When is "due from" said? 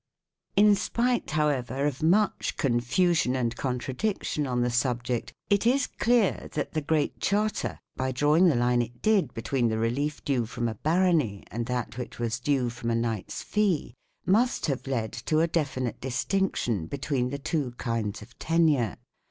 10.25-10.67, 12.39-12.89